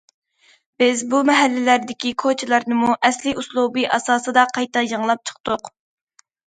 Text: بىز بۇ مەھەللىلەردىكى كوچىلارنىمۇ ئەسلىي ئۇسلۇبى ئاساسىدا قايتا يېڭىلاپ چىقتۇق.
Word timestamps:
بىز 0.83 1.03
بۇ 1.11 1.19
مەھەللىلەردىكى 1.29 2.13
كوچىلارنىمۇ 2.25 2.91
ئەسلىي 3.09 3.39
ئۇسلۇبى 3.43 3.87
ئاساسىدا 3.95 4.51
قايتا 4.59 4.89
يېڭىلاپ 4.93 5.27
چىقتۇق. 5.33 5.75